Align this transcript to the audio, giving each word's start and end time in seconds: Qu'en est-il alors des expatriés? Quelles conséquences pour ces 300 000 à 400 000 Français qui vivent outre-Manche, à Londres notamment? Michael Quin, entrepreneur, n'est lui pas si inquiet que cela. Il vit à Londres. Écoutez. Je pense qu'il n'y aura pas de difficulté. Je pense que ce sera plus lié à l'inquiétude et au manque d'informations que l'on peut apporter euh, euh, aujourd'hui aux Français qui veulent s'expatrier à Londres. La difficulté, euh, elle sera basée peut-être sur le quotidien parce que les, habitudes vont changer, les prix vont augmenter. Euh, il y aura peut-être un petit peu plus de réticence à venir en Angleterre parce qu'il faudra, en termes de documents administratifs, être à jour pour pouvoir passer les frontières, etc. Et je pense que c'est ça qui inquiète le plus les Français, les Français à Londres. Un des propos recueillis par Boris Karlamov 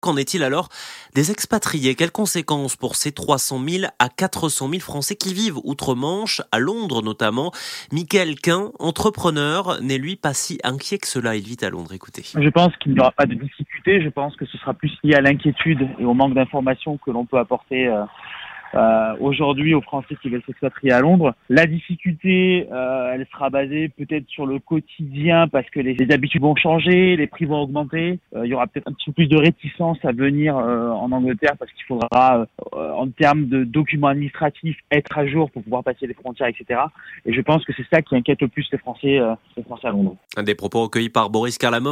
Qu'en 0.00 0.16
est-il 0.16 0.42
alors 0.42 0.68
des 1.14 1.30
expatriés? 1.30 1.94
Quelles 1.94 2.10
conséquences 2.10 2.76
pour 2.76 2.96
ces 2.96 3.12
300 3.12 3.60
000 3.66 3.92
à 3.98 4.08
400 4.08 4.68
000 4.68 4.80
Français 4.80 5.14
qui 5.14 5.34
vivent 5.34 5.58
outre-Manche, 5.64 6.40
à 6.52 6.58
Londres 6.58 7.02
notamment? 7.02 7.52
Michael 7.92 8.36
Quin, 8.40 8.72
entrepreneur, 8.78 9.80
n'est 9.82 9.98
lui 9.98 10.16
pas 10.16 10.32
si 10.32 10.58
inquiet 10.64 10.98
que 10.98 11.06
cela. 11.06 11.36
Il 11.36 11.44
vit 11.44 11.58
à 11.62 11.68
Londres. 11.68 11.92
Écoutez. 11.92 12.22
Je 12.34 12.48
pense 12.48 12.74
qu'il 12.78 12.92
n'y 12.94 13.00
aura 13.00 13.12
pas 13.12 13.26
de 13.26 13.34
difficulté. 13.34 14.02
Je 14.02 14.08
pense 14.08 14.34
que 14.36 14.46
ce 14.46 14.56
sera 14.58 14.72
plus 14.72 14.92
lié 15.02 15.14
à 15.14 15.20
l'inquiétude 15.20 15.86
et 15.98 16.04
au 16.04 16.14
manque 16.14 16.34
d'informations 16.34 16.96
que 16.98 17.10
l'on 17.10 17.26
peut 17.26 17.38
apporter 17.38 17.88
euh, 18.74 19.00
euh, 19.00 19.16
aujourd'hui 19.20 19.74
aux 19.74 19.80
Français 19.80 20.16
qui 20.20 20.28
veulent 20.28 20.42
s'expatrier 20.46 20.92
à 20.92 21.00
Londres. 21.00 21.34
La 21.48 21.66
difficulté, 21.66 22.66
euh, 22.72 23.12
elle 23.14 23.26
sera 23.32 23.50
basée 23.50 23.88
peut-être 23.88 24.28
sur 24.28 24.46
le 24.46 24.58
quotidien 24.58 25.48
parce 25.48 25.68
que 25.70 25.80
les, 25.80 25.96
habitudes 26.12 26.42
vont 26.42 26.56
changer, 26.56 27.16
les 27.16 27.26
prix 27.26 27.44
vont 27.44 27.60
augmenter. 27.60 28.18
Euh, 28.34 28.46
il 28.46 28.50
y 28.50 28.54
aura 28.54 28.66
peut-être 28.66 28.88
un 28.88 28.92
petit 28.92 29.10
peu 29.10 29.12
plus 29.12 29.28
de 29.28 29.36
réticence 29.36 29.98
à 30.04 30.12
venir 30.12 30.56
en 30.56 31.10
Angleterre 31.12 31.56
parce 31.58 31.70
qu'il 31.72 31.84
faudra, 31.84 32.46
en 32.72 33.08
termes 33.08 33.48
de 33.48 33.64
documents 33.64 34.08
administratifs, 34.08 34.78
être 34.90 35.18
à 35.18 35.26
jour 35.26 35.50
pour 35.50 35.62
pouvoir 35.62 35.82
passer 35.82 36.06
les 36.06 36.14
frontières, 36.14 36.46
etc. 36.46 36.80
Et 37.26 37.32
je 37.32 37.40
pense 37.40 37.64
que 37.64 37.72
c'est 37.76 37.86
ça 37.92 38.02
qui 38.02 38.14
inquiète 38.14 38.40
le 38.40 38.48
plus 38.48 38.66
les 38.72 38.78
Français, 38.78 39.18
les 39.56 39.62
Français 39.64 39.88
à 39.88 39.90
Londres. 39.90 40.16
Un 40.36 40.42
des 40.42 40.54
propos 40.54 40.82
recueillis 40.82 41.10
par 41.10 41.28
Boris 41.28 41.58
Karlamov 41.58 41.88